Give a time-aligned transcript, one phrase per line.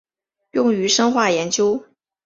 [0.53, 1.85] 用于生化研究。